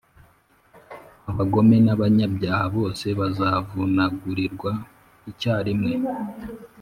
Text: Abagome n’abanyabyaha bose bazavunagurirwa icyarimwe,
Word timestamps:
Abagome 1.29 1.77
n’abanyabyaha 1.85 2.65
bose 2.77 3.05
bazavunagurirwa 3.19 4.71
icyarimwe, 5.31 5.91